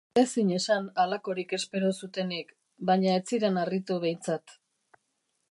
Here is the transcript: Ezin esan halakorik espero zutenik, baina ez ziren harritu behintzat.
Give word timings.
Ezin 0.19 0.47
esan 0.55 0.87
halakorik 1.03 1.53
espero 1.57 1.91
zutenik, 1.99 2.49
baina 2.91 3.15
ez 3.19 3.23
ziren 3.35 3.61
harritu 3.67 4.01
behintzat. 4.07 4.59